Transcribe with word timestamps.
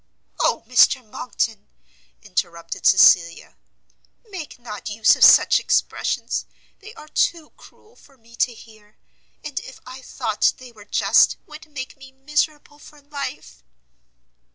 "O 0.39 0.63
Mr 0.67 1.05
Monckton!" 1.07 1.69
interrupted 2.23 2.87
Cecilia, 2.87 3.55
"make 4.27 4.57
not 4.57 4.89
use 4.89 5.15
of 5.15 5.23
such 5.23 5.59
expressions! 5.59 6.47
they 6.79 6.91
are 6.95 7.07
too 7.07 7.51
cruel 7.51 7.95
for 7.95 8.17
me 8.17 8.35
to 8.37 8.51
hear, 8.51 8.97
and 9.43 9.59
if 9.59 9.79
I 9.85 10.01
thought 10.01 10.53
they 10.57 10.71
were 10.71 10.85
just, 10.85 11.37
would 11.45 11.67
make 11.69 11.97
me 11.97 12.11
miserable 12.11 12.79
for 12.79 12.99
life!" 12.99 13.63